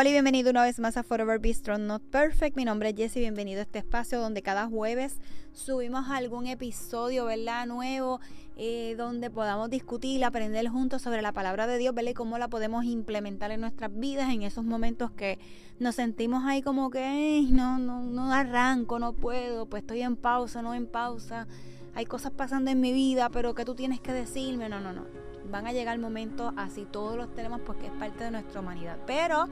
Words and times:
Hola 0.00 0.10
y 0.10 0.12
bienvenido 0.12 0.50
una 0.50 0.62
vez 0.62 0.78
más 0.78 0.96
a 0.96 1.02
Forever 1.02 1.40
Be 1.40 1.52
Strong 1.52 1.80
Not 1.80 2.04
Perfect. 2.04 2.56
Mi 2.56 2.64
nombre 2.64 2.90
es 2.90 2.94
Jessie, 2.94 3.18
bienvenido 3.18 3.58
a 3.58 3.62
este 3.62 3.80
espacio 3.80 4.20
donde 4.20 4.42
cada 4.42 4.68
jueves 4.68 5.18
subimos 5.52 6.08
algún 6.08 6.46
episodio, 6.46 7.24
¿verdad? 7.24 7.66
Nuevo, 7.66 8.20
eh, 8.56 8.94
donde 8.96 9.28
podamos 9.28 9.70
discutir, 9.70 10.24
aprender 10.24 10.68
juntos 10.68 11.02
sobre 11.02 11.20
la 11.20 11.32
palabra 11.32 11.66
de 11.66 11.78
Dios, 11.78 11.96
¿verdad? 11.96 12.12
Y 12.12 12.14
cómo 12.14 12.38
la 12.38 12.46
podemos 12.46 12.84
implementar 12.84 13.50
en 13.50 13.60
nuestras 13.60 13.90
vidas 13.92 14.32
en 14.32 14.42
esos 14.42 14.62
momentos 14.62 15.10
que 15.10 15.40
nos 15.80 15.96
sentimos 15.96 16.44
ahí 16.44 16.62
como 16.62 16.90
que 16.90 17.44
no, 17.50 17.80
no, 17.80 18.00
no 18.00 18.32
arranco, 18.32 19.00
no 19.00 19.14
puedo, 19.14 19.66
pues 19.66 19.82
estoy 19.82 20.02
en 20.02 20.14
pausa, 20.14 20.62
no 20.62 20.74
en 20.74 20.86
pausa. 20.86 21.48
Hay 21.96 22.06
cosas 22.06 22.30
pasando 22.30 22.70
en 22.70 22.80
mi 22.80 22.92
vida, 22.92 23.30
pero 23.30 23.52
que 23.56 23.64
tú 23.64 23.74
tienes 23.74 23.98
que 23.98 24.12
decirme, 24.12 24.68
no, 24.68 24.78
no, 24.78 24.92
no. 24.92 25.06
Van 25.50 25.66
a 25.66 25.72
llegar 25.72 25.98
momentos 25.98 26.54
así, 26.56 26.86
todos 26.88 27.16
los 27.16 27.34
tenemos 27.34 27.62
porque 27.62 27.86
es 27.86 27.92
parte 27.94 28.22
de 28.22 28.30
nuestra 28.30 28.60
humanidad. 28.60 28.98
Pero 29.08 29.48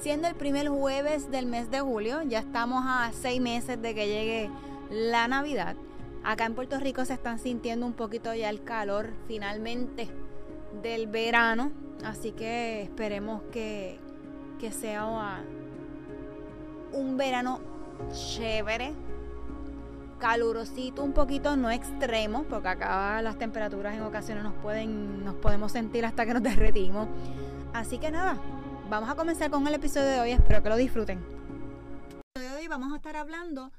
siendo 0.00 0.28
el 0.28 0.34
primer 0.34 0.68
jueves 0.68 1.30
del 1.30 1.46
mes 1.46 1.70
de 1.70 1.80
julio, 1.80 2.22
ya 2.22 2.40
estamos 2.40 2.84
a 2.86 3.10
seis 3.12 3.40
meses 3.40 3.80
de 3.80 3.94
que 3.94 4.06
llegue 4.06 4.50
la 4.90 5.28
Navidad. 5.28 5.76
Acá 6.24 6.46
en 6.46 6.54
Puerto 6.54 6.78
Rico 6.78 7.04
se 7.04 7.14
están 7.14 7.38
sintiendo 7.38 7.84
un 7.86 7.94
poquito 7.94 8.32
ya 8.34 8.48
el 8.50 8.62
calor 8.62 9.10
finalmente 9.26 10.08
del 10.82 11.06
verano, 11.06 11.72
así 12.04 12.32
que 12.32 12.82
esperemos 12.82 13.42
que, 13.52 13.98
que 14.60 14.70
sea 14.72 15.42
un 16.92 17.16
verano 17.16 17.60
chévere, 18.12 18.92
calurosito 20.18 21.02
un 21.02 21.12
poquito, 21.12 21.56
no 21.56 21.70
extremo, 21.70 22.44
porque 22.44 22.68
acá 22.68 23.20
las 23.22 23.38
temperaturas 23.38 23.94
en 23.96 24.02
ocasiones 24.02 24.44
nos 24.44 24.54
pueden, 24.54 25.24
nos 25.24 25.34
podemos 25.34 25.72
sentir 25.72 26.04
hasta 26.06 26.24
que 26.24 26.34
nos 26.34 26.42
derretimos. 26.42 27.08
Así 27.72 27.98
que 27.98 28.10
nada, 28.10 28.38
vamos 28.92 29.08
a 29.08 29.14
comenzar 29.14 29.50
con 29.50 29.66
el 29.66 29.72
episodio 29.72 30.06
de 30.06 30.20
hoy, 30.20 30.30
espero 30.32 30.62
que 30.62 30.68
lo 30.68 30.76
disfruten. 30.76 31.18
El 32.10 32.16
episodio 32.36 32.50
de 32.50 32.56
hoy 32.60 32.68
vamos 32.68 32.92
a 32.92 32.96
estar 32.96 33.16
hablando 33.16 33.72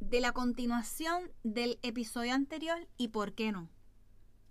de 0.00 0.20
la 0.22 0.32
continuación 0.32 1.30
del 1.42 1.78
episodio 1.82 2.32
anterior 2.32 2.88
y 2.96 3.08
por 3.08 3.34
qué 3.34 3.52
no. 3.52 3.68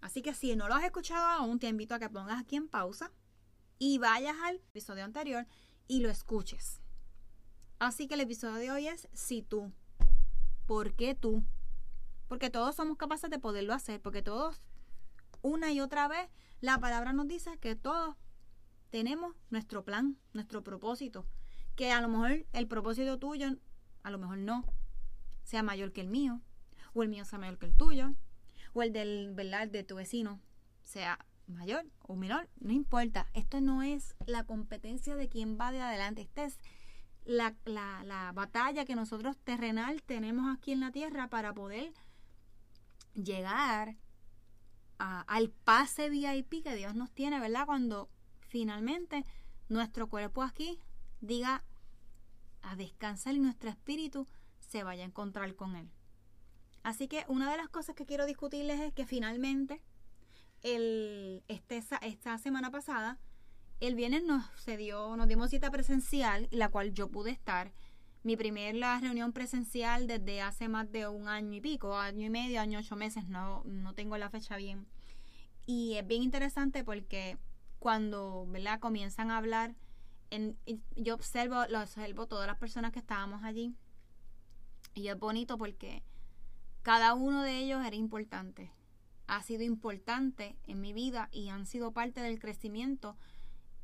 Así 0.01 0.21
que 0.21 0.35
si 0.35 0.55
no 0.55 0.67
lo 0.67 0.75
has 0.75 0.83
escuchado 0.83 1.25
aún, 1.25 1.57
te 1.57 1.67
invito 1.67 1.95
a 1.95 1.99
que 1.99 2.11
pongas 2.11 2.39
aquí 2.39 2.57
en 2.57 2.67
pausa 2.67 3.11
y 3.79 3.97
vayas 3.97 4.35
al 4.43 4.57
episodio 4.57 5.03
anterior 5.03 5.47
y 5.87 6.01
lo 6.01 6.11
escuches. 6.11 6.79
Así 7.79 8.07
que 8.07 8.13
el 8.13 8.21
episodio 8.21 8.57
de 8.57 8.69
hoy 8.69 8.87
es 8.87 9.09
si 9.13 9.41
tú. 9.41 9.71
¿Por 10.67 10.93
qué 10.93 11.15
tú? 11.15 11.43
Porque 12.27 12.51
todos 12.51 12.75
somos 12.75 12.97
capaces 12.97 13.31
de 13.31 13.39
poderlo 13.39 13.73
hacer, 13.73 13.99
porque 13.99 14.21
todos, 14.21 14.61
una 15.41 15.71
y 15.71 15.81
otra 15.81 16.07
vez, 16.07 16.29
la 16.61 16.77
palabra 16.77 17.13
nos 17.13 17.27
dice 17.27 17.57
que 17.57 17.75
todos 17.75 18.15
tenemos 18.95 19.35
nuestro 19.49 19.83
plan, 19.83 20.17
nuestro 20.31 20.63
propósito, 20.63 21.25
que 21.75 21.91
a 21.91 21.99
lo 21.99 22.07
mejor 22.07 22.45
el 22.53 22.65
propósito 22.65 23.19
tuyo, 23.19 23.57
a 24.03 24.09
lo 24.09 24.17
mejor 24.17 24.37
no, 24.37 24.63
sea 25.43 25.63
mayor 25.63 25.91
que 25.91 25.99
el 25.99 26.07
mío, 26.07 26.39
o 26.93 27.03
el 27.03 27.09
mío 27.09 27.25
sea 27.25 27.37
mayor 27.37 27.57
que 27.57 27.65
el 27.65 27.75
tuyo, 27.75 28.15
o 28.71 28.83
el 28.83 28.93
del, 28.93 29.33
¿verdad? 29.33 29.67
de 29.67 29.83
tu 29.83 29.95
vecino 29.95 30.39
sea 30.81 31.19
mayor 31.45 31.85
o 32.03 32.15
menor, 32.15 32.47
no 32.61 32.71
importa. 32.71 33.27
Esto 33.33 33.59
no 33.59 33.83
es 33.83 34.15
la 34.27 34.45
competencia 34.45 35.17
de 35.17 35.27
quién 35.27 35.57
va 35.59 35.73
de 35.73 35.81
adelante, 35.81 36.21
esta 36.21 36.45
es 36.45 36.57
la, 37.25 37.53
la 37.65 38.31
batalla 38.33 38.85
que 38.85 38.95
nosotros 38.95 39.35
terrenal 39.39 40.03
tenemos 40.03 40.55
aquí 40.55 40.71
en 40.71 40.79
la 40.79 40.93
tierra 40.93 41.27
para 41.27 41.53
poder 41.53 41.91
llegar 43.13 43.97
a, 44.99 45.19
al 45.19 45.49
pase 45.49 46.09
VIP 46.09 46.63
que 46.63 46.77
Dios 46.77 46.95
nos 46.95 47.11
tiene, 47.11 47.41
¿verdad? 47.41 47.65
Cuando 47.65 48.09
finalmente 48.55 49.25
nuestro 49.67 50.07
cuerpo 50.07 50.41
aquí 50.41 50.79
diga 51.19 51.65
a 52.61 52.77
descansar 52.77 53.35
y 53.35 53.39
nuestro 53.39 53.69
espíritu 53.69 54.29
se 54.61 54.81
vaya 54.81 55.03
a 55.03 55.07
encontrar 55.07 55.53
con 55.55 55.75
él. 55.75 55.89
Así 56.81 57.09
que 57.09 57.25
una 57.27 57.51
de 57.51 57.57
las 57.57 57.67
cosas 57.67 57.97
que 57.97 58.05
quiero 58.05 58.25
discutirles 58.25 58.79
es 58.79 58.93
que 58.93 59.05
finalmente 59.05 59.81
el, 60.61 61.43
este, 61.49 61.83
esta 62.03 62.37
semana 62.37 62.71
pasada, 62.71 63.19
el 63.81 63.93
viernes 63.93 64.23
nos 64.23 64.45
se 64.55 64.77
dio, 64.77 65.17
nos 65.17 65.27
dimos 65.27 65.49
cita 65.49 65.69
presencial, 65.69 66.47
la 66.49 66.69
cual 66.69 66.93
yo 66.93 67.09
pude 67.09 67.31
estar. 67.31 67.73
Mi 68.23 68.37
primera 68.37 69.01
reunión 69.01 69.33
presencial 69.33 70.07
desde 70.07 70.39
hace 70.39 70.69
más 70.69 70.89
de 70.93 71.09
un 71.09 71.27
año 71.27 71.57
y 71.57 71.59
pico, 71.59 71.97
año 71.97 72.25
y 72.25 72.29
medio, 72.29 72.61
año 72.61 72.79
ocho 72.79 72.95
meses, 72.95 73.27
no, 73.27 73.63
no 73.65 73.93
tengo 73.93 74.17
la 74.17 74.29
fecha 74.29 74.55
bien. 74.55 74.87
Y 75.65 75.95
es 75.95 76.07
bien 76.07 76.23
interesante 76.23 76.85
porque 76.85 77.37
cuando 77.85 78.47
¿verdad? 78.47 78.79
comienzan 78.79 79.29
a 79.29 79.37
hablar, 79.37 79.75
yo 80.95 81.13
observo, 81.13 81.67
lo 81.69 81.83
observo 81.83 82.25
todas 82.25 82.47
las 82.47 82.57
personas 82.57 82.91
que 82.91 82.97
estábamos 82.97 83.43
allí. 83.43 83.75
Y 84.95 85.09
es 85.09 85.19
bonito 85.19 85.55
porque 85.59 86.01
cada 86.81 87.13
uno 87.13 87.43
de 87.43 87.59
ellos 87.59 87.85
era 87.85 87.95
importante. 87.95 88.71
Ha 89.27 89.43
sido 89.43 89.61
importante 89.61 90.57
en 90.65 90.81
mi 90.81 90.93
vida 90.93 91.29
y 91.31 91.49
han 91.49 91.67
sido 91.67 91.91
parte 91.91 92.21
del 92.21 92.39
crecimiento 92.39 93.17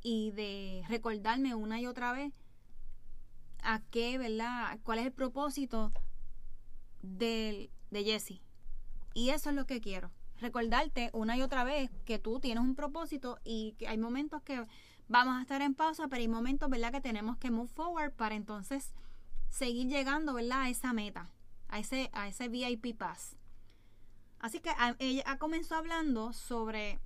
y 0.02 0.32
de 0.32 0.82
recordarme 0.88 1.54
una 1.54 1.80
y 1.80 1.86
otra 1.86 2.12
vez 2.12 2.32
a 3.62 3.82
qué, 3.92 4.18
¿verdad? 4.18 4.80
¿Cuál 4.82 4.98
es 4.98 5.06
el 5.06 5.12
propósito 5.12 5.92
de, 7.02 7.70
de 7.92 8.02
Jesse? 8.02 8.40
Y 9.14 9.30
eso 9.30 9.50
es 9.50 9.54
lo 9.54 9.64
que 9.64 9.80
quiero 9.80 10.10
recordarte 10.42 11.10
una 11.12 11.36
y 11.36 11.42
otra 11.42 11.64
vez 11.64 11.90
que 12.04 12.18
tú 12.18 12.40
tienes 12.40 12.62
un 12.62 12.74
propósito 12.74 13.38
y 13.44 13.72
que 13.78 13.88
hay 13.88 13.96
momentos 13.96 14.42
que 14.42 14.66
vamos 15.08 15.38
a 15.38 15.42
estar 15.42 15.62
en 15.62 15.74
pausa, 15.74 16.08
pero 16.08 16.20
hay 16.20 16.28
momentos, 16.28 16.68
¿verdad?, 16.68 16.92
que 16.92 17.00
tenemos 17.00 17.38
que 17.38 17.50
move 17.50 17.68
forward 17.68 18.12
para 18.12 18.34
entonces 18.34 18.92
seguir 19.48 19.88
llegando, 19.88 20.34
¿verdad?, 20.34 20.62
a 20.62 20.68
esa 20.68 20.92
meta, 20.92 21.30
a 21.68 21.78
ese, 21.78 22.10
a 22.12 22.28
ese 22.28 22.48
VIP 22.48 22.96
Pass. 22.96 23.36
Así 24.40 24.60
que 24.60 24.70
ella 24.98 25.38
comenzó 25.38 25.76
hablando 25.76 26.32
sobre 26.32 26.98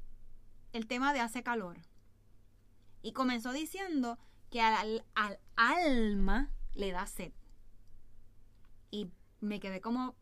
el 0.72 0.86
tema 0.86 1.12
de 1.12 1.20
hace 1.20 1.42
calor. 1.42 1.78
Y 3.02 3.12
comenzó 3.12 3.52
diciendo 3.52 4.18
que 4.50 4.62
al, 4.62 5.04
al 5.14 5.38
alma 5.54 6.50
le 6.74 6.92
da 6.92 7.06
sed. 7.06 7.32
Y 8.90 9.10
me 9.40 9.60
quedé 9.60 9.80
como 9.80 10.14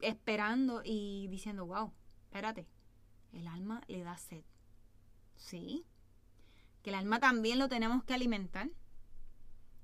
esperando 0.00 0.82
y 0.84 1.28
diciendo, 1.28 1.66
wow, 1.66 1.92
espérate, 2.24 2.66
el 3.32 3.46
alma 3.48 3.82
le 3.88 4.02
da 4.02 4.16
sed. 4.16 4.44
Sí, 5.36 5.84
que 6.82 6.90
el 6.90 6.96
alma 6.96 7.20
también 7.20 7.58
lo 7.58 7.68
tenemos 7.68 8.04
que 8.04 8.14
alimentar. 8.14 8.70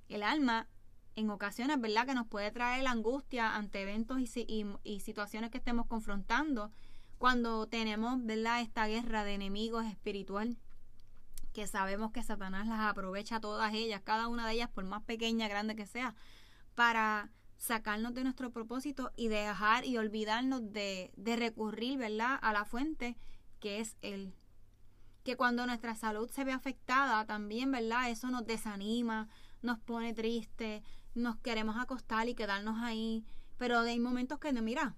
El 0.09 0.23
alma 0.23 0.69
en 1.15 1.31
ocasiones, 1.31 1.81
¿verdad? 1.81 2.07
Que 2.07 2.15
nos 2.15 2.27
puede 2.27 2.51
traer 2.51 2.85
la 2.85 2.91
angustia 2.91 3.55
ante 3.55 3.83
eventos 3.83 4.19
y, 4.21 4.67
y, 4.83 5.01
situaciones 5.01 5.51
que 5.51 5.59
estemos 5.59 5.87
confrontando 5.87 6.73
cuando 7.19 7.67
tenemos, 7.67 8.25
¿verdad? 8.25 8.61
Esta 8.61 8.87
guerra 8.87 9.25
de 9.25 9.35
enemigos 9.35 9.85
espiritual 9.87 10.57
que 11.53 11.67
sabemos 11.67 12.13
que 12.13 12.23
Satanás 12.23 12.67
las 12.67 12.81
aprovecha 12.81 13.41
todas 13.41 13.75
ellas, 13.75 14.01
cada 14.03 14.29
una 14.29 14.47
de 14.47 14.55
ellas, 14.55 14.71
por 14.71 14.85
más 14.85 15.03
pequeña, 15.03 15.49
grande 15.49 15.77
que 15.77 15.87
sea, 15.87 16.15
para 16.75 17.31
sacarnos 17.63 18.13
de 18.13 18.25
nuestro 18.25 18.51
propósito 18.51 19.13
y 19.15 19.29
dejar 19.29 19.85
y 19.87 19.97
olvidarnos 19.97 20.73
de, 20.73 21.13
de 21.17 21.37
recurrir, 21.37 21.97
¿verdad?, 21.97 22.37
a 22.43 22.53
la 22.53 22.65
fuente 22.65 23.17
que 23.61 23.79
es 23.79 23.97
Él. 24.03 24.35
Que 25.23 25.37
cuando 25.37 25.65
nuestra 25.65 25.95
salud 25.95 26.29
se 26.29 26.43
ve 26.43 26.51
afectada 26.51 27.25
también, 27.25 27.71
¿verdad? 27.71 28.11
Eso 28.11 28.31
nos 28.31 28.45
desanima, 28.45 29.29
nos 29.63 29.79
pone 29.79 30.13
triste, 30.13 30.83
nos 31.15 31.37
queremos 31.37 31.77
acostar 31.77 32.29
y 32.29 32.35
quedarnos 32.35 32.83
ahí. 32.83 33.25
Pero 33.59 33.79
hay 33.79 34.01
momentos 34.01 34.41
que, 34.41 34.53
mira, 34.53 34.97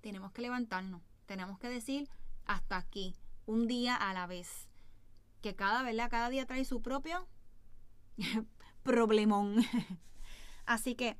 tenemos 0.00 0.32
que 0.32 0.40
levantarnos, 0.40 1.02
tenemos 1.26 1.58
que 1.58 1.68
decir 1.68 2.08
hasta 2.46 2.78
aquí, 2.78 3.14
un 3.44 3.66
día 3.66 3.94
a 3.94 4.14
la 4.14 4.26
vez. 4.26 4.70
Que 5.42 5.54
cada, 5.54 5.82
¿verdad? 5.82 6.08
Cada 6.10 6.30
día 6.30 6.46
trae 6.46 6.64
su 6.64 6.80
propio 6.80 7.28
problemón. 8.82 9.66
Así 10.66 10.94
que 10.94 11.16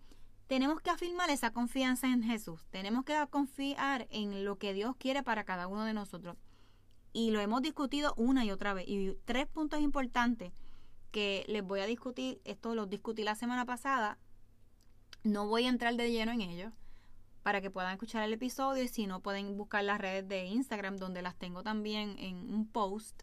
tenemos 0.47 0.81
que 0.81 0.91
afirmar 0.91 1.31
esa 1.31 1.53
confianza 1.53 2.07
en 2.07 2.23
Jesús. 2.23 2.67
Tenemos 2.71 3.05
que 3.05 3.15
confiar 3.31 4.07
en 4.11 4.45
lo 4.45 4.59
que 4.59 4.75
Dios 4.75 4.97
quiere 4.97 5.23
para 5.23 5.45
cada 5.45 5.67
uno 5.67 5.85
de 5.85 5.95
nosotros. 5.95 6.37
Y 7.13 7.31
lo 7.31 7.41
hemos 7.41 7.63
discutido 7.63 8.15
una 8.17 8.45
y 8.45 8.51
otra 8.51 8.75
vez. 8.75 8.87
Y 8.89 9.17
tres 9.25 9.47
puntos 9.47 9.81
importantes 9.81 10.53
que 11.11 11.45
les 11.49 11.63
voy 11.63 11.81
a 11.81 11.87
discutir. 11.87 12.41
Esto 12.45 12.75
los 12.75 12.91
discutí 12.91 13.23
la 13.23 13.37
semana 13.37 13.65
pasada. 13.65 14.19
No 15.23 15.47
voy 15.47 15.65
a 15.65 15.69
entrar 15.69 15.95
de 15.95 16.11
lleno 16.11 16.33
en 16.33 16.41
ellos 16.41 16.73
para 17.43 17.61
que 17.61 17.71
puedan 17.71 17.93
escuchar 17.93 18.23
el 18.25 18.33
episodio 18.33 18.83
y 18.83 18.89
si 18.89 19.07
no 19.07 19.21
pueden 19.21 19.57
buscar 19.57 19.85
las 19.85 20.01
redes 20.01 20.27
de 20.29 20.47
Instagram 20.47 20.97
donde 20.97 21.23
las 21.23 21.37
tengo 21.37 21.63
también 21.63 22.17
en 22.19 22.53
un 22.53 22.67
post 22.67 23.23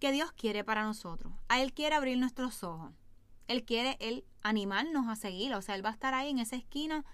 que 0.00 0.10
Dios 0.12 0.32
quiere 0.32 0.64
para 0.64 0.82
nosotros. 0.82 1.32
A 1.48 1.62
Él 1.62 1.72
quiere 1.72 1.94
abrir 1.94 2.18
nuestros 2.18 2.64
ojos. 2.64 2.92
Él 3.48 3.64
quiere 3.64 3.96
él 4.00 4.24
animarnos 4.42 5.08
a 5.08 5.16
seguir. 5.16 5.54
O 5.54 5.62
sea, 5.62 5.74
Él 5.74 5.84
va 5.84 5.90
a 5.90 5.92
estar 5.92 6.14
ahí 6.14 6.30
en 6.30 6.38
esa 6.38 6.56
esquina 6.56 7.04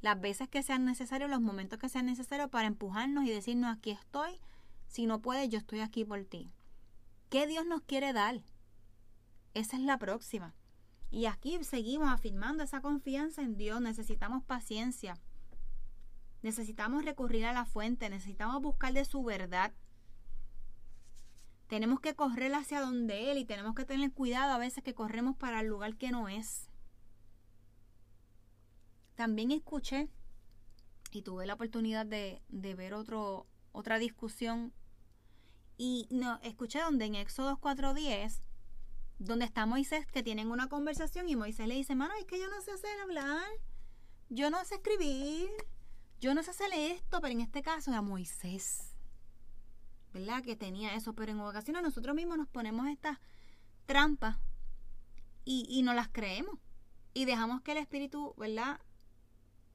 las 0.00 0.20
veces 0.20 0.48
que 0.48 0.62
sean 0.62 0.84
necesarios, 0.84 1.28
los 1.28 1.40
momentos 1.40 1.78
que 1.78 1.88
sean 1.88 2.06
necesarios 2.06 2.48
para 2.48 2.66
empujarnos 2.66 3.24
y 3.24 3.30
decirnos 3.30 3.76
aquí 3.76 3.90
estoy. 3.90 4.40
Si 4.86 5.06
no 5.06 5.20
puedes, 5.20 5.48
yo 5.48 5.58
estoy 5.58 5.80
aquí 5.80 6.04
por 6.04 6.24
ti. 6.24 6.50
¿Qué 7.28 7.46
Dios 7.46 7.66
nos 7.66 7.82
quiere 7.82 8.12
dar? 8.12 8.42
esa 9.54 9.76
es 9.76 9.82
la 9.82 9.98
próxima. 9.98 10.54
Y 11.10 11.26
aquí 11.26 11.62
seguimos 11.64 12.08
afirmando 12.08 12.62
esa 12.62 12.80
confianza 12.80 13.42
en 13.42 13.56
Dios. 13.56 13.80
Necesitamos 13.80 14.44
paciencia. 14.44 15.18
Necesitamos 16.42 17.04
recurrir 17.04 17.46
a 17.46 17.52
la 17.52 17.64
fuente. 17.64 18.08
Necesitamos 18.08 18.62
buscar 18.62 18.92
de 18.92 19.04
su 19.04 19.22
verdad. 19.24 19.72
Tenemos 21.70 22.00
que 22.00 22.16
correr 22.16 22.52
hacia 22.52 22.80
donde 22.80 23.30
Él 23.30 23.38
y 23.38 23.44
tenemos 23.44 23.76
que 23.76 23.84
tener 23.84 24.12
cuidado 24.12 24.52
a 24.52 24.58
veces 24.58 24.82
que 24.82 24.92
corremos 24.92 25.36
para 25.36 25.60
el 25.60 25.68
lugar 25.68 25.94
que 25.94 26.10
no 26.10 26.28
es. 26.28 26.68
También 29.14 29.52
escuché 29.52 30.08
y 31.12 31.22
tuve 31.22 31.46
la 31.46 31.54
oportunidad 31.54 32.06
de, 32.06 32.42
ver 32.48 32.92
otro, 32.92 33.46
otra 33.70 34.00
discusión 34.00 34.72
y 35.78 36.08
no, 36.10 36.40
escuché 36.42 36.80
donde 36.80 37.04
en 37.04 37.14
Éxodo 37.14 37.56
4.10 37.58 38.40
donde 39.20 39.44
está 39.44 39.64
Moisés, 39.64 40.06
que 40.06 40.24
tienen 40.24 40.50
una 40.50 40.68
conversación 40.68 41.28
y 41.28 41.36
Moisés 41.36 41.68
le 41.68 41.76
dice, 41.76 41.94
mano, 41.94 42.14
es 42.18 42.24
que 42.24 42.40
yo 42.40 42.48
no 42.48 42.60
sé 42.62 42.72
hacer 42.72 42.98
hablar, 43.00 43.46
yo 44.28 44.50
no 44.50 44.64
sé 44.64 44.74
escribir, 44.76 45.48
yo 46.20 46.34
no 46.34 46.42
sé 46.42 46.50
hacer 46.50 46.72
esto, 46.72 47.20
pero 47.20 47.32
en 47.32 47.42
este 47.42 47.62
caso 47.62 47.92
era 47.92 48.02
Moisés, 48.02 48.96
¿verdad? 50.12 50.42
Que 50.42 50.56
tenía 50.56 50.94
eso, 50.94 51.14
pero 51.14 51.32
en 51.32 51.40
ocasiones 51.40 51.82
nosotros 51.82 52.14
mismos 52.14 52.38
nos 52.38 52.48
ponemos 52.48 52.86
estas 52.88 53.18
trampas 53.86 54.38
y, 55.44 55.66
y 55.68 55.82
no 55.82 55.94
las 55.94 56.08
creemos 56.08 56.58
y 57.12 57.24
dejamos 57.24 57.62
que 57.62 57.72
el 57.72 57.78
Espíritu, 57.78 58.34
¿verdad? 58.36 58.80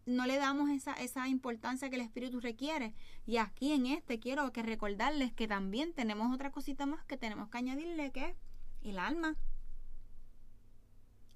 no 0.05 0.27
le 0.27 0.37
damos 0.37 0.69
esa, 0.69 0.93
esa 0.93 1.27
importancia 1.27 1.89
que 1.89 1.95
el 1.95 2.01
Espíritu 2.01 2.39
requiere. 2.39 2.93
Y 3.25 3.37
aquí 3.37 3.71
en 3.71 3.87
este 3.87 4.19
quiero 4.19 4.51
que 4.51 4.61
recordarles 4.61 5.33
que 5.33 5.47
también 5.47 5.93
tenemos 5.93 6.33
otra 6.33 6.51
cosita 6.51 6.85
más 6.85 7.03
que 7.05 7.17
tenemos 7.17 7.49
que 7.49 7.57
añadirle, 7.57 8.11
que 8.11 8.29
es 8.29 8.35
el 8.83 8.99
alma. 8.99 9.35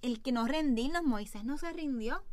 El 0.01 0.21
que 0.21 0.31
no 0.31 0.47
rendirnos, 0.47 1.03
Moisés 1.03 1.43
no 1.43 1.57
se 1.57 1.73
rindió. 1.73 2.23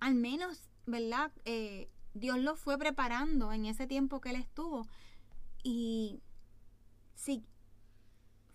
Al 0.00 0.14
menos, 0.14 0.68
¿verdad? 0.86 1.32
Eh, 1.44 1.88
Dios 2.12 2.38
lo 2.38 2.56
fue 2.56 2.78
preparando 2.78 3.52
en 3.52 3.64
ese 3.64 3.86
tiempo 3.86 4.20
que 4.20 4.30
él 4.30 4.36
estuvo. 4.36 4.86
Y 5.64 6.20
sí, 7.14 7.42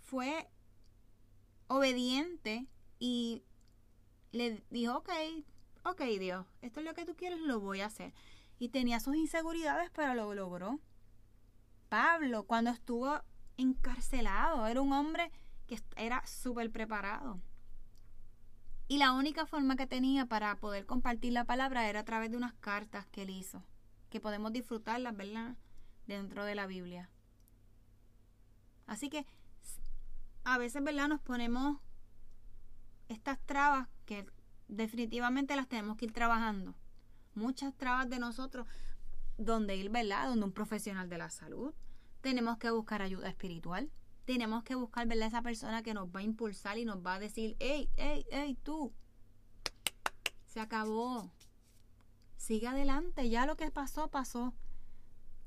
fue 0.03 0.47
obediente 1.67 2.67
y 2.99 3.43
le 4.31 4.63
dijo, 4.69 4.97
ok, 4.97 5.09
ok 5.85 6.01
Dios, 6.19 6.45
esto 6.61 6.79
es 6.79 6.85
lo 6.85 6.93
que 6.93 7.05
tú 7.05 7.15
quieres, 7.15 7.39
lo 7.39 7.59
voy 7.59 7.81
a 7.81 7.87
hacer. 7.87 8.13
Y 8.59 8.69
tenía 8.69 8.99
sus 8.99 9.15
inseguridades, 9.15 9.89
pero 9.91 10.13
lo 10.13 10.33
logró. 10.35 10.79
Pablo, 11.89 12.43
cuando 12.43 12.69
estuvo 12.69 13.19
encarcelado, 13.57 14.67
era 14.67 14.81
un 14.81 14.93
hombre 14.93 15.31
que 15.65 15.79
era 15.95 16.25
súper 16.27 16.71
preparado. 16.71 17.41
Y 18.87 18.97
la 18.97 19.13
única 19.13 19.47
forma 19.47 19.75
que 19.75 19.87
tenía 19.87 20.27
para 20.27 20.59
poder 20.59 20.85
compartir 20.85 21.33
la 21.33 21.45
palabra 21.45 21.89
era 21.89 22.01
a 22.01 22.05
través 22.05 22.29
de 22.29 22.37
unas 22.37 22.53
cartas 22.55 23.07
que 23.07 23.23
él 23.23 23.31
hizo, 23.31 23.63
que 24.09 24.19
podemos 24.19 24.51
disfrutarlas, 24.51 25.15
¿verdad? 25.15 25.55
Dentro 26.09 26.43
de 26.43 26.55
la 26.55 26.65
Biblia. 26.65 27.07
Así 28.87 29.09
que 29.09 29.27
a 30.43 30.57
veces, 30.57 30.83
¿verdad? 30.83 31.07
Nos 31.07 31.21
ponemos 31.21 31.77
estas 33.09 33.39
trabas 33.45 33.87
que 34.07 34.25
definitivamente 34.67 35.55
las 35.55 35.67
tenemos 35.67 35.97
que 35.97 36.05
ir 36.05 36.11
trabajando. 36.11 36.73
Muchas 37.35 37.75
trabas 37.75 38.09
de 38.09 38.17
nosotros, 38.17 38.67
donde 39.37 39.75
ir, 39.75 39.91
¿verdad? 39.91 40.29
Donde 40.29 40.45
un 40.45 40.51
profesional 40.51 41.09
de 41.09 41.19
la 41.19 41.29
salud. 41.29 41.75
Tenemos 42.21 42.57
que 42.57 42.71
buscar 42.71 43.03
ayuda 43.03 43.29
espiritual 43.29 43.91
tenemos 44.25 44.63
que 44.63 44.75
buscar, 44.75 45.07
¿verdad? 45.07 45.27
Esa 45.27 45.41
persona 45.41 45.81
que 45.81 45.95
nos 45.95 46.07
va 46.09 46.19
a 46.19 46.23
impulsar 46.23 46.77
y 46.77 46.85
nos 46.85 47.03
va 47.03 47.15
a 47.15 47.19
decir, 47.19 47.55
hey, 47.57 47.89
hey, 47.97 48.27
hey, 48.29 48.55
tú, 48.61 48.93
se 50.45 50.59
acabó. 50.59 51.31
Sigue 52.37 52.67
adelante, 52.67 53.27
ya 53.27 53.47
lo 53.47 53.55
que 53.57 53.71
pasó, 53.71 54.09
pasó. 54.09 54.53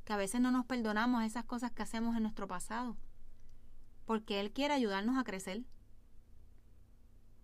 Que 0.04 0.12
a 0.12 0.16
veces 0.16 0.40
no 0.40 0.50
nos 0.50 0.66
perdonamos 0.66 1.24
esas 1.24 1.44
cosas 1.44 1.72
que 1.72 1.82
hacemos 1.82 2.16
en 2.16 2.22
nuestro 2.22 2.48
pasado. 2.48 2.96
Porque 4.04 4.40
Él 4.40 4.52
quiere 4.52 4.74
ayudarnos 4.74 5.18
a 5.18 5.24
crecer. 5.24 5.64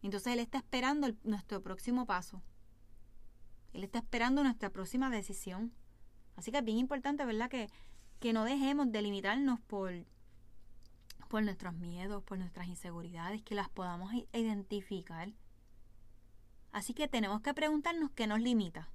Entonces 0.02 0.32
Él 0.32 0.40
está 0.40 0.58
esperando 0.58 1.08
nuestro 1.24 1.62
próximo 1.62 2.06
paso. 2.06 2.42
Él 3.72 3.84
está 3.84 3.98
esperando 3.98 4.42
nuestra 4.42 4.70
próxima 4.70 5.10
decisión. 5.10 5.72
Así 6.36 6.50
que 6.50 6.58
es 6.58 6.64
bien 6.64 6.78
importante, 6.78 7.24
¿verdad? 7.24 7.50
Que, 7.50 7.68
que 8.20 8.32
no 8.32 8.44
dejemos 8.44 8.90
de 8.90 9.02
limitarnos 9.02 9.60
por 9.60 9.92
por 11.28 11.42
nuestros 11.42 11.74
miedos, 11.74 12.22
por 12.24 12.38
nuestras 12.38 12.66
inseguridades, 12.68 13.42
que 13.42 13.54
las 13.54 13.68
podamos 13.68 14.12
identificar. 14.32 15.32
Así 16.72 16.94
que 16.94 17.06
tenemos 17.06 17.42
que 17.42 17.54
preguntarnos 17.54 18.10
qué 18.12 18.26
nos 18.26 18.40
limita. 18.40 18.88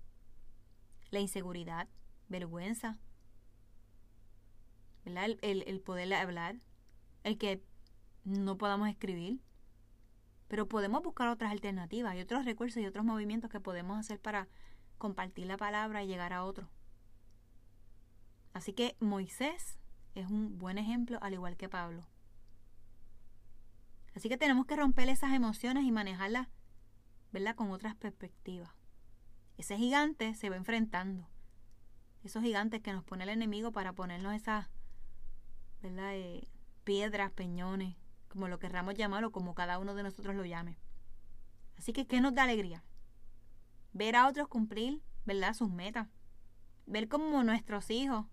La 1.12 1.20
inseguridad, 1.20 1.88
vergüenza, 2.28 2.98
El, 5.06 5.40
el 5.42 5.82
poder 5.82 6.14
hablar, 6.14 6.58
el 7.24 7.38
que 7.38 7.62
no 8.24 8.58
podamos 8.58 8.90
escribir. 8.90 9.42
Pero 10.48 10.68
podemos 10.68 11.02
buscar 11.02 11.30
otras 11.30 11.52
alternativas 11.52 12.16
y 12.16 12.22
otros 12.22 12.46
recursos 12.46 12.82
y 12.82 12.86
otros 12.86 13.06
movimientos 13.06 13.50
que 13.50 13.60
podemos 13.60 13.98
hacer 13.98 14.20
para 14.20 14.48
compartir 14.98 15.48
la 15.48 15.58
palabra 15.58 16.04
y 16.04 16.08
llegar 16.08 16.32
a 16.32 16.44
otro. 16.44 16.70
Así 18.54 18.74
que 18.74 18.96
Moisés 19.00 19.80
es 20.16 20.30
un 20.30 20.58
buen 20.60 20.78
ejemplo, 20.78 21.18
al 21.22 21.34
igual 21.34 21.58
que 21.58 21.70
Pablo. 21.70 22.08
Así 24.16 24.30
que 24.30 24.38
tenemos 24.38 24.66
que 24.66 24.76
romper 24.76 25.10
esas 25.10 25.34
emociones 25.34 25.86
y 25.86 25.92
manejarlas, 25.92 26.48
¿verdad? 27.32 27.56
Con 27.56 27.72
otras 27.72 27.96
perspectivas. 27.96 28.70
Ese 29.58 29.78
gigante 29.78 30.36
se 30.36 30.50
va 30.50 30.56
enfrentando. 30.56 31.28
Esos 32.24 32.44
gigantes 32.44 32.82
que 32.82 32.94
nos 32.94 33.04
pone 33.04 33.24
el 33.24 33.30
enemigo 33.32 33.72
para 33.72 33.94
ponernos 33.94 34.34
esas, 34.34 34.70
¿verdad? 35.84 36.16
Eh, 36.16 36.48
piedras, 36.84 37.32
peñones, 37.32 37.96
como 38.30 38.48
lo 38.48 38.58
querramos 38.58 38.96
llamar 38.96 39.24
o 39.26 39.32
como 39.32 39.54
cada 39.54 39.78
uno 39.78 39.94
de 39.94 40.04
nosotros 40.04 40.36
lo 40.36 40.46
llame. 40.46 40.80
Así 41.78 41.94
que, 41.94 42.08
¿qué 42.08 42.22
nos 42.22 42.34
da 42.34 42.44
alegría? 42.44 42.84
Ver 43.92 44.16
a 44.16 44.28
otros 44.28 44.48
cumplir, 44.48 45.02
¿verdad? 45.26 45.54
Sus 45.54 45.70
metas. 45.70 46.08
Ver 46.86 47.08
cómo 47.08 47.44
nuestros 47.44 47.90
hijos, 47.92 48.26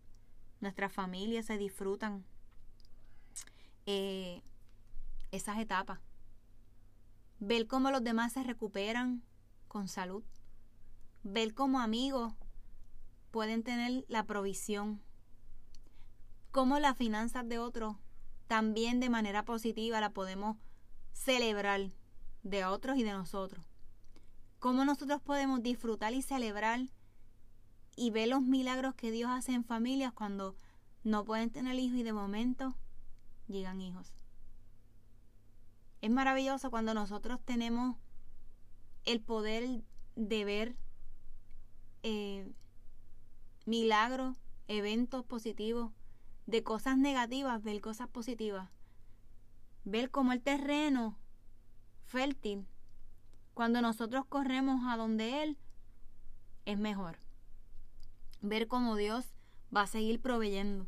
nuestras 0.61 0.93
familias 0.93 1.47
se 1.47 1.59
disfrutan. 1.59 2.25
Eh, 3.87 4.43
esas 5.33 5.59
etapas. 5.59 6.01
Ver 7.41 7.67
cómo 7.67 7.91
los 7.91 8.05
demás 8.05 8.33
se 8.33 8.43
recuperan 8.45 9.23
con 9.67 9.89
salud. 9.89 10.23
Ver 11.23 11.55
cómo 11.55 11.81
amigos 11.81 12.35
pueden 13.31 13.63
tener 13.63 14.05
la 14.09 14.25
provisión. 14.25 15.03
Cómo 16.51 16.79
las 16.79 16.97
finanzas 16.97 17.49
de 17.49 17.59
otros 17.59 17.97
también 18.47 18.99
de 18.99 19.09
manera 19.09 19.45
positiva 19.45 20.01
la 20.01 20.11
podemos 20.11 20.57
celebrar 21.13 21.91
de 22.43 22.65
otros 22.65 22.99
y 22.99 23.05
de 23.05 23.13
nosotros. 23.13 23.65
Cómo 24.59 24.85
nosotros 24.85 25.23
podemos 25.23 25.63
disfrutar 25.63 26.13
y 26.13 26.23
celebrar 26.23 26.81
y 27.97 28.11
ver 28.11 28.29
los 28.29 28.43
milagros 28.43 28.95
que 28.95 29.11
Dios 29.11 29.31
hace 29.31 29.53
en 29.53 29.65
familias 29.65 30.13
cuando 30.13 30.57
no 31.05 31.25
pueden 31.25 31.51
tener 31.51 31.79
hijos 31.79 31.99
y 31.99 32.03
de 32.03 32.13
momento 32.13 32.75
llegan 33.47 33.81
hijos. 33.81 34.13
Es 36.01 36.11
maravilloso 36.11 36.71
cuando 36.71 36.95
nosotros 36.95 37.41
tenemos 37.45 37.97
el 39.05 39.21
poder 39.21 39.83
de 40.17 40.45
ver 40.45 40.77
eh, 42.03 42.51
milagros, 43.67 44.37
eventos 44.67 45.25
positivos, 45.25 45.93
de 46.51 46.63
cosas 46.63 46.97
negativas, 46.97 47.63
ver 47.63 47.81
cosas 47.81 48.09
positivas. 48.09 48.69
Ver 49.85 50.11
como 50.11 50.33
el 50.33 50.43
terreno 50.43 51.19
fértil, 52.07 52.67
cuando 53.55 53.81
nosotros 53.81 54.25
corremos 54.27 54.83
a 54.87 54.97
donde 54.97 55.43
Él, 55.43 55.59
es 56.65 56.79
mejor. 56.79 57.19
Ver 58.43 58.69
cómo 58.69 58.97
Dios 58.97 59.35
va 59.75 59.83
a 59.83 59.87
seguir 59.87 60.21
proveyendo 60.21 60.87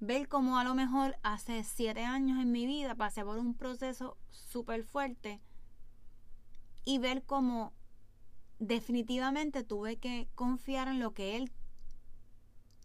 ver 0.00 0.28
cómo 0.28 0.58
a 0.58 0.64
lo 0.64 0.74
mejor 0.74 1.16
hace 1.22 1.64
siete 1.64 2.04
años 2.04 2.40
en 2.40 2.52
mi 2.52 2.66
vida 2.66 2.94
pasé 2.94 3.24
por 3.24 3.38
un 3.38 3.54
proceso 3.54 4.16
súper 4.30 4.84
fuerte 4.84 5.40
y 6.84 6.98
ver 6.98 7.24
cómo 7.24 7.72
definitivamente 8.58 9.64
tuve 9.64 9.96
que 9.96 10.28
confiar 10.34 10.88
en 10.88 11.00
lo 11.00 11.14
que 11.14 11.36
él 11.36 11.50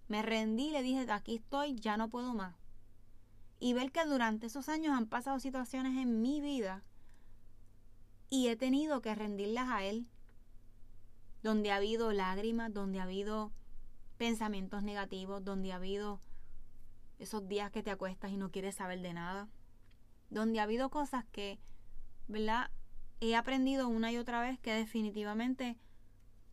me 0.07 0.21
rendí, 0.21 0.71
le 0.71 0.81
dije, 0.81 1.09
aquí 1.11 1.35
estoy, 1.35 1.75
ya 1.75 1.97
no 1.97 2.09
puedo 2.09 2.33
más. 2.33 2.55
Y 3.59 3.73
ver 3.73 3.91
que 3.91 4.05
durante 4.05 4.47
esos 4.47 4.69
años 4.69 4.95
han 4.95 5.07
pasado 5.07 5.39
situaciones 5.39 5.97
en 5.97 6.21
mi 6.21 6.41
vida 6.41 6.83
y 8.29 8.47
he 8.47 8.55
tenido 8.55 9.01
que 9.01 9.15
rendirlas 9.15 9.69
a 9.69 9.83
él, 9.83 10.07
donde 11.43 11.71
ha 11.71 11.75
habido 11.75 12.11
lágrimas, 12.11 12.73
donde 12.73 12.99
ha 12.99 13.03
habido 13.03 13.51
pensamientos 14.17 14.83
negativos, 14.83 15.43
donde 15.43 15.71
ha 15.71 15.75
habido 15.75 16.19
esos 17.19 17.47
días 17.47 17.71
que 17.71 17.83
te 17.83 17.91
acuestas 17.91 18.31
y 18.31 18.37
no 18.37 18.51
quieres 18.51 18.75
saber 18.75 19.01
de 19.01 19.13
nada, 19.13 19.49
donde 20.29 20.59
ha 20.59 20.63
habido 20.63 20.89
cosas 20.89 21.25
que, 21.31 21.59
¿verdad? 22.27 22.71
He 23.21 23.35
aprendido 23.35 23.87
una 23.87 24.11
y 24.11 24.17
otra 24.17 24.41
vez 24.41 24.59
que 24.59 24.73
definitivamente 24.73 25.77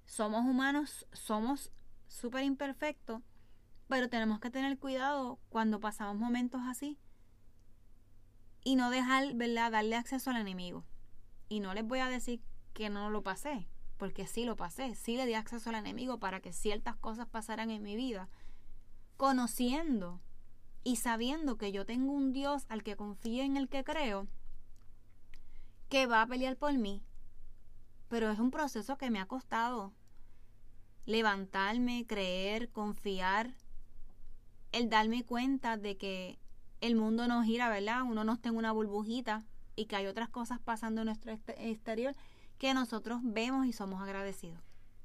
somos 0.04 0.45
humanos, 0.45 1.07
somos 1.12 1.73
súper 2.09 2.45
imperfectos, 2.45 3.23
pero 3.90 4.09
tenemos 4.09 4.38
que 4.38 4.50
tener 4.50 4.78
cuidado 4.78 5.40
cuando 5.49 5.80
pasamos 5.80 6.14
momentos 6.16 6.61
así 6.64 6.97
y 8.62 8.76
no 8.76 8.88
dejar, 8.88 9.35
¿verdad?, 9.35 9.73
darle 9.73 9.97
acceso 9.97 10.30
al 10.30 10.37
enemigo. 10.37 10.85
Y 11.49 11.59
no 11.59 11.75
les 11.75 11.85
voy 11.85 11.99
a 11.99 12.09
decir 12.09 12.40
que 12.73 12.88
no 12.88 13.11
lo 13.11 13.25
pasé, 13.25 13.68
porque 13.97 14.28
sí 14.28 14.44
lo 14.44 14.54
pasé, 14.54 14.94
sí 14.94 15.16
le 15.16 15.26
di 15.26 15.35
acceso 15.35 15.70
al 15.70 15.75
enemigo 15.75 16.20
para 16.20 16.38
que 16.38 16.52
ciertas 16.52 16.94
cosas 16.94 17.26
pasaran 17.26 17.73
en 17.73 17.82
mi 17.82 17.97
vida, 17.97 18.28
conociendo 19.16 20.20
y 20.85 20.97
sabiendo 20.97 21.59
que 21.59 21.73
yo 21.73 21.85
tengo 21.85 22.12
un 22.12 22.32
Dios 22.32 22.66
al 22.68 22.85
que 22.85 22.94
confío 22.94 23.42
en 23.42 23.56
el 23.56 23.68
que 23.68 23.82
creo, 23.82 24.28
que 25.88 26.06
va 26.06 26.23
a 26.23 26.26
pelear 26.28 26.56
por 26.56 26.73
mí. 26.75 27.02
Pero 28.09 28.30
es 28.30 28.38
un 28.38 28.52
proceso 28.52 28.97
que 28.97 29.11
me 29.11 29.18
ha 29.18 29.26
costado 29.26 29.92
levantarme, 31.06 32.06
creer, 32.06 32.70
confiar, 32.70 33.52
el 34.72 34.88
darme 34.88 35.24
cuenta 35.24 35.76
de 35.76 35.96
que 35.96 36.38
el 36.80 36.96
mundo 36.96 37.28
no 37.28 37.42
gira, 37.42 37.68
¿verdad? 37.68 38.02
Uno 38.02 38.24
no 38.24 38.34
está 38.34 38.48
en 38.48 38.56
una 38.56 38.72
burbujita 38.72 39.44
y 39.76 39.86
que 39.86 39.96
hay 39.96 40.06
otras 40.06 40.28
cosas 40.28 40.60
pasando 40.60 41.02
en 41.02 41.06
nuestro 41.06 41.32
exterior 41.32 42.14
que 42.58 42.74
nosotros 42.74 43.20
vemos 43.22 43.66
y 43.66 43.72
somos 43.72 44.02
agradecidos. 44.02 44.60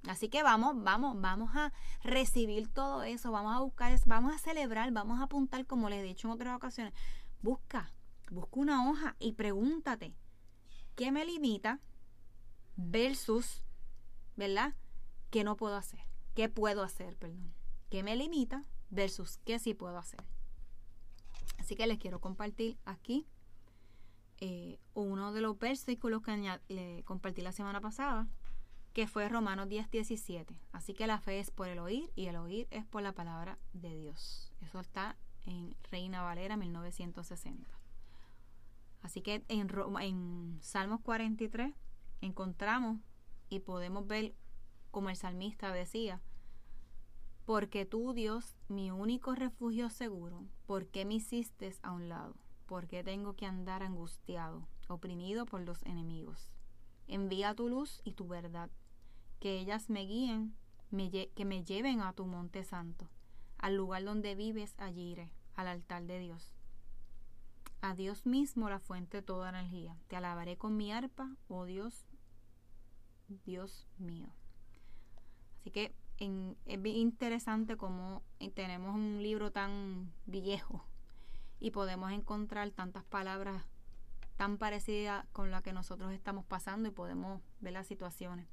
Así 0.07 0.29
que 0.29 0.43
vamos, 0.43 0.75
vamos, 0.84 1.19
vamos 1.19 1.55
a 1.55 1.74
recibir 2.03 2.67
todo 2.67 3.03
eso, 3.03 3.31
vamos 3.31 3.55
a 3.55 3.60
buscar, 3.60 3.98
vamos 4.05 4.36
a 4.36 4.38
celebrar, 4.38 4.91
vamos 4.91 5.19
a 5.19 5.24
apuntar, 5.24 5.65
como 5.65 5.89
les 5.89 6.00
he 6.00 6.03
dicho 6.03 6.27
en 6.27 6.34
otras 6.34 6.55
ocasiones. 6.55 6.93
Busca, 7.41 7.91
busca 8.29 8.60
una 8.60 8.89
hoja 8.89 9.15
y 9.19 9.34
pregúntate, 9.34 10.13
¿qué 10.95 11.12
me 11.12 11.25
limita 11.25 11.79
versus, 12.75 13.63
¿verdad? 14.36 14.75
¿Qué 15.31 15.43
no 15.43 15.55
puedo 15.55 15.75
hacer? 15.75 16.01
¿Qué 16.36 16.50
puedo 16.50 16.84
hacer, 16.84 17.15
perdón? 17.17 17.53
¿Qué 17.89 18.03
me 18.03 18.15
limita 18.15 18.63
versus 18.89 19.38
qué 19.46 19.60
sí 19.60 19.74
puedo 19.74 19.98
hacer? 19.98 20.24
Así 21.58 21.75
que 21.75 21.88
les 21.88 21.98
quiero 21.98 22.20
compartir 22.20 22.77
aquí 22.86 23.25
eh, 24.39 24.80
uno 24.94 25.32
de 25.32 25.42
los 25.42 25.58
versículos 25.58 26.22
que 26.22 26.60
le 26.68 27.04
compartí 27.04 27.42
la 27.42 27.51
semana 27.51 27.82
pasada, 27.82 28.27
que 28.94 29.08
fue 29.08 29.30
Romanos 29.30 29.70
10, 29.70 29.89
17. 29.89 30.60
Así 30.72 30.94
que 30.94 31.08
la 31.08 31.20
fe 31.20 31.39
es 31.39 31.51
por 31.51 31.68
el 31.68 31.80
oír 31.80 32.12
y 32.15 32.27
el 32.27 32.36
oír 32.36 32.68
es 32.72 32.86
por 32.86 33.01
la 33.01 33.13
palabra 33.13 33.58
de 33.74 33.98
Dios. 33.98 34.51
Eso 34.62 34.80
está 34.80 35.18
en 35.46 35.75
Reina 35.92 36.22
Valera 36.22 36.58
1960. 36.58 37.70
Así 39.01 39.22
que 39.22 39.46
en, 39.48 39.70
en 40.01 40.58
Salmos 40.62 41.01
43 41.01 41.74
encontramos 42.22 43.00
y 43.50 43.60
podemos 43.60 44.08
ver 44.08 44.34
como 44.92 45.10
el 45.10 45.15
salmista 45.15 45.72
decía, 45.72 46.22
porque 47.46 47.86
tú, 47.86 48.14
Dios, 48.14 48.56
mi 48.68 48.90
único 48.90 49.36
refugio 49.36 49.90
seguro, 49.92 50.44
¿por 50.66 50.88
qué 50.88 51.06
me 51.06 51.16
hiciste 51.16 51.75
a 51.84 51.92
un 51.92 52.10
lado? 52.10 52.36
¿Por 52.66 52.88
qué 52.88 53.04
tengo 53.04 53.36
que 53.36 53.46
andar 53.46 53.84
angustiado, 53.84 54.68
oprimido 54.88 55.46
por 55.46 55.62
los 55.62 55.84
enemigos? 55.84 56.52
Envía 57.08 57.54
tu 57.54 57.70
luz 57.70 58.02
y 58.04 58.14
tu 58.14 58.28
verdad, 58.28 58.72
que 59.40 59.60
ellas 59.60 59.92
me 59.92 60.02
guíen, 60.02 60.56
que 61.36 61.46
me 61.46 61.64
lleven 61.64 62.02
a 62.02 62.14
tu 62.14 62.25
monte 62.25 62.64
santo, 62.64 63.08
al 63.60 63.75
lugar 63.75 64.04
donde 64.04 64.34
vives, 64.34 64.74
allí 64.80 65.12
iré, 65.12 65.32
al 65.54 65.68
altar 65.68 66.04
de 66.06 66.18
Dios. 66.18 66.56
A 67.82 67.94
Dios 67.94 68.25
mismo, 68.25 68.70
la 68.70 68.80
fuente 68.80 69.18
de 69.18 69.24
toda 69.24 69.50
energía. 69.50 69.96
Te 70.08 70.16
alabaré 70.16 70.58
con 70.58 70.75
mi 70.75 70.92
arpa, 70.92 71.36
oh 71.48 71.66
Dios, 71.66 72.08
Dios 73.46 73.88
mío. 74.00 74.30
Así 75.60 75.70
que 75.70 75.94
es 76.17 76.81
bien 76.81 76.95
interesante 76.95 77.75
como 77.75 78.24
tenemos 78.53 78.95
un 78.95 79.22
libro 79.22 79.51
tan 79.51 80.13
viejo 80.25 80.86
y 81.60 81.72
podemos 81.72 82.12
encontrar 82.12 82.72
tantas 82.72 83.03
palabras 83.03 83.65
tan 84.38 84.57
parecidas 84.57 85.25
con 85.34 85.51
las 85.51 85.62
que 85.62 85.74
nosotros 85.74 86.13
estamos 86.13 86.45
pasando 86.45 86.89
y 86.89 86.91
podemos 86.91 87.41
ver 87.60 87.74
las 87.74 87.88
situaciones. 87.88 88.48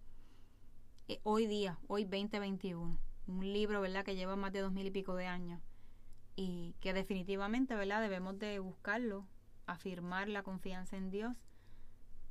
Eh, 1.09 1.21
hoy 1.25 1.47
día, 1.47 1.79
hoy 1.89 2.05
2021, 2.05 2.99
un 3.27 3.53
libro, 3.53 3.81
¿verdad?, 3.81 4.05
que 4.05 4.15
lleva 4.15 4.37
más 4.37 4.53
de 4.53 4.61
dos 4.61 4.73
mil 4.73 4.87
y 4.87 4.91
pico 4.91 5.15
de 5.15 5.27
años 5.27 5.61
y 6.37 6.75
que 6.81 6.93
definitivamente, 6.93 7.75
¿verdad?, 7.75 8.01
debemos 8.01 8.39
de 8.39 8.59
buscarlo, 8.59 9.27
afirmar 9.67 10.29
la 10.29 10.43
confianza 10.43 10.97
en 10.97 11.11
Dios 11.11 11.37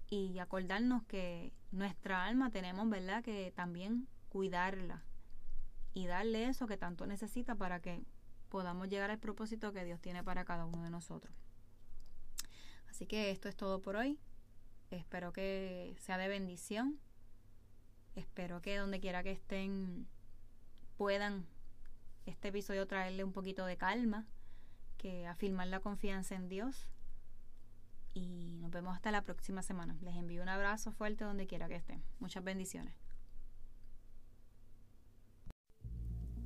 y 0.10 0.40
acordarnos 0.40 1.04
que 1.04 1.54
nuestra 1.72 2.26
alma 2.26 2.52
tenemos, 2.52 2.90
¿verdad?, 2.90 3.24
que 3.24 3.52
también 3.56 4.08
cuidarla 4.30 5.04
y 5.94 6.08
darle 6.08 6.48
eso 6.48 6.68
que 6.68 6.78
tanto 6.78 7.06
necesita 7.06 7.56
para 7.56 7.82
que 7.82 8.04
podamos 8.50 8.90
llegar 8.90 9.12
al 9.12 9.20
propósito 9.20 9.74
que 9.74 9.86
Dios 9.86 10.00
tiene 10.02 10.24
para 10.24 10.46
cada 10.46 10.66
uno 10.66 10.84
de 10.84 10.90
nosotros. 10.90 11.34
Así 12.90 13.06
que 13.08 13.32
esto 13.32 13.50
es 13.50 13.56
todo 13.56 13.82
por 13.82 13.96
hoy. 13.96 14.20
Espero 14.92 15.32
que 15.32 15.96
sea 16.00 16.18
de 16.18 16.28
bendición. 16.28 17.00
Espero 18.16 18.62
que 18.62 18.78
donde 18.78 19.00
quiera 19.00 19.24
que 19.24 19.32
estén 19.32 20.08
puedan 20.98 21.46
este 22.26 22.50
episodio 22.50 22.86
traerle 22.88 23.24
un 23.24 23.32
poquito 23.32 23.66
de 23.66 23.78
calma, 23.78 24.28
que 24.98 25.26
afirmar 25.26 25.68
la 25.68 25.80
confianza 25.80 26.36
en 26.36 26.50
Dios. 26.50 26.88
Y 28.14 28.58
nos 28.60 28.72
vemos 28.72 28.94
hasta 28.94 29.12
la 29.12 29.22
próxima 29.22 29.64
semana. 29.64 29.96
Les 30.02 30.16
envío 30.16 30.42
un 30.42 30.50
abrazo 30.50 30.92
fuerte 30.92 31.24
donde 31.24 31.48
quiera 31.48 31.70
que 31.70 31.76
estén. 31.76 32.04
Muchas 32.20 32.44
bendiciones. 32.44 32.94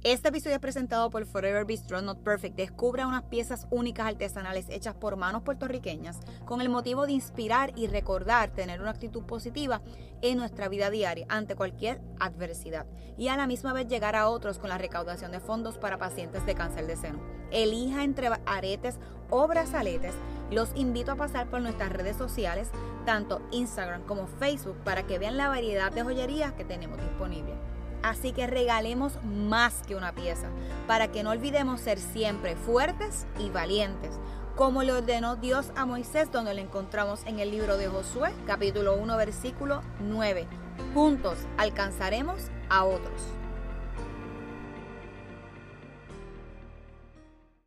Este 0.06 0.30
episodio 0.30 0.58
es 0.58 0.62
presentado 0.62 1.10
por 1.10 1.26
Forever 1.26 1.66
Bistro 1.66 2.00
Not 2.00 2.20
Perfect. 2.20 2.56
Descubra 2.56 3.08
unas 3.08 3.24
piezas 3.24 3.66
únicas 3.72 4.06
artesanales 4.06 4.68
hechas 4.70 4.94
por 4.94 5.16
manos 5.16 5.42
puertorriqueñas 5.42 6.20
con 6.46 6.62
el 6.62 6.70
motivo 6.70 7.08
de 7.08 7.14
inspirar 7.14 7.72
y 7.76 7.88
recordar 7.88 8.52
tener 8.52 8.82
una 8.82 8.92
actitud 8.92 9.24
positiva 9.24 9.82
en 10.22 10.38
nuestra 10.38 10.70
vida 10.70 10.92
diaria 10.92 11.26
ante 11.28 11.56
cualquier 11.56 12.02
adversidad 12.20 12.86
y 13.18 13.30
a 13.30 13.36
la 13.36 13.48
misma 13.48 13.74
vez 13.74 13.88
llegar 13.88 14.16
a 14.16 14.30
otros 14.30 14.60
con 14.60 14.70
la 14.70 14.78
recaudación 14.78 15.32
de 15.32 15.40
fondos 15.40 15.80
para 15.80 15.98
pacientes 15.98 16.46
de 16.46 16.54
cáncer 16.54 16.86
de 16.86 16.98
seno. 16.98 17.20
Elija 17.50 18.04
entre 18.04 18.30
aretes 18.46 19.00
o 19.32 19.48
brazaletes. 19.48 20.14
Los 20.52 20.70
invito 20.76 21.14
a 21.14 21.16
pasar 21.16 21.50
por 21.50 21.62
nuestras 21.62 21.92
redes 21.92 22.16
sociales, 22.16 22.70
tanto 23.08 23.42
Instagram 23.50 24.04
como 24.04 24.28
Facebook, 24.28 24.78
para 24.84 25.08
que 25.08 25.18
vean 25.18 25.36
la 25.36 25.50
variedad 25.50 25.92
de 25.92 26.04
joyerías 26.04 26.54
que 26.54 26.64
tenemos 26.64 27.02
disponibles. 27.02 27.56
Así 28.06 28.34
que 28.34 28.46
regalemos 28.46 29.18
más 29.24 29.82
que 29.88 29.96
una 29.96 30.12
pieza, 30.12 30.48
para 30.86 31.08
que 31.08 31.24
no 31.24 31.32
olvidemos 31.32 31.82
ser 31.82 31.98
siempre 31.98 32.56
fuertes 32.56 33.26
y 33.40 33.50
valientes, 33.50 34.12
como 34.56 34.84
le 34.84 34.94
ordenó 34.94 35.38
Dios 35.38 35.72
a 35.76 35.88
Moisés, 35.88 36.32
donde 36.32 36.54
lo 36.54 36.62
encontramos 36.62 37.26
en 37.26 37.40
el 37.40 37.50
libro 37.50 37.78
de 37.78 37.88
Josué, 37.88 38.32
capítulo 38.46 38.96
1, 38.96 39.18
versículo 39.18 39.82
9. 40.02 40.46
Juntos 40.94 41.40
alcanzaremos 41.58 42.52
a 42.70 42.84
otros. 42.84 43.24